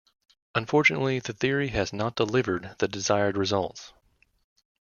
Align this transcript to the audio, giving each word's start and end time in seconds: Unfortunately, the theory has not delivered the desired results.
Unfortunately, 0.55 1.19
the 1.19 1.31
theory 1.31 1.67
has 1.67 1.93
not 1.93 2.15
delivered 2.15 2.73
the 2.79 2.87
desired 2.87 3.37
results. 3.37 3.93